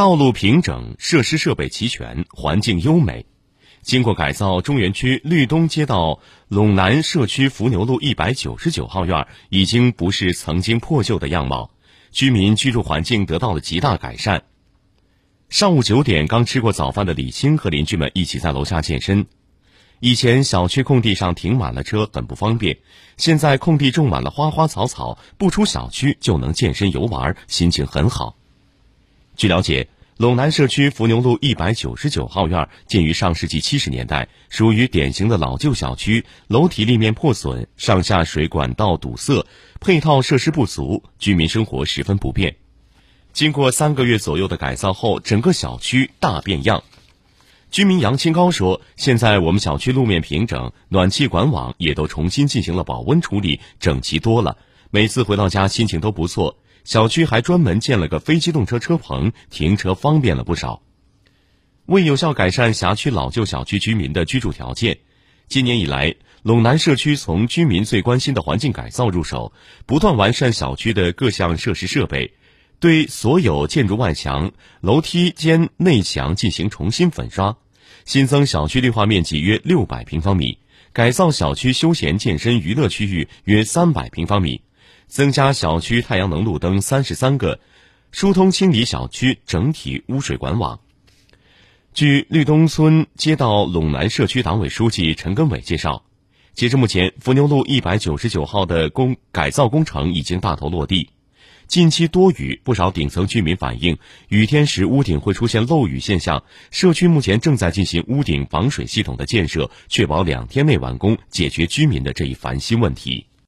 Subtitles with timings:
[0.00, 3.26] 道路平整，设施设备齐全，环境优美。
[3.82, 11.72] 经过改造，中原区绿东街道陇南社区伏牛路一百九十九号院已经不是曾经破旧的样貌，
[12.12, 14.44] 居民居住环境得到了极大改善。
[15.50, 19.26] 上午九点，刚吃过早饭的李青和邻居们一起在楼下健身。
[19.98, 22.78] 以前小区空地上停满了车，很不方便。
[23.18, 28.38] 现在空地种满了花花草草，不出小区就能健身游玩，心情很好。
[29.40, 29.88] 据了解，
[30.18, 39.46] 陇南社区伏牛路一百九十九号院建于上世纪七十年代，属于典型的老旧小区，楼体立面破损，上下水管道堵塞，
[39.80, 42.56] 配套设施不足，居民生活十分不便。
[43.32, 46.84] 经过三个月左右的改造后，整个小区大变样。
[47.70, 54.58] 居民杨清高说：“现在我们小区路面平整，暖气管网也都重新进行了保温处理，整齐多了。
[54.90, 56.58] 每次回到家，心情都不错。
[56.84, 60.82] 小区还专门建了个非机动车车棚，停车方便了不少。
[61.86, 64.98] 为有效改善辖区老旧小区居民的居住条件，
[65.48, 66.14] 今年以来，
[66.44, 69.52] 陇南社区从居民最关心的环境改造入手，
[69.86, 72.34] 不断完善小区的各项设施设备。”
[72.80, 77.58] 对所有建筑外墙、楼梯间内墙进行重新粉刷，
[78.06, 80.56] 新增小区绿化面积约六百平方米，
[80.94, 84.62] 改造小区休闲健身娱乐区域约三百平方米，
[85.10, 87.58] 增加小区太阳能路灯三十三个，
[88.12, 90.78] 疏通清理小区整体污水管网。
[91.92, 96.04] 据绿东村街道陇南社区党委书记陈根伟介绍，
[96.54, 101.10] 截至目前，伏牛路一百九十九号的工改造工程已经大头落地。
[101.66, 106.44] 近期多雨，不少顶层居民反映，雨天时屋顶会出现漏雨现象。
[106.70, 113.26] 社区目前正在进行屋顶防水系统的建设，确保两天内完工，解决居民的这一烦心问题。